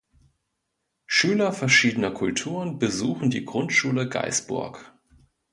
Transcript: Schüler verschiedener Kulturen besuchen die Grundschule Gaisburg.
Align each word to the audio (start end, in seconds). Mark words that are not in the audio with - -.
Schüler 1.05 1.53
verschiedener 1.53 2.09
Kulturen 2.09 2.79
besuchen 2.79 3.29
die 3.29 3.45
Grundschule 3.45 4.09
Gaisburg. 4.09 4.91